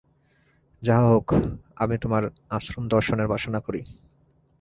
যাহা 0.81 1.03
হউক, 1.07 1.27
আমি 1.77 1.95
তোমার 1.97 2.23
আশ্রমদর্শনের 2.49 3.27
বাসনা 3.27 3.59
করি। 3.59 3.81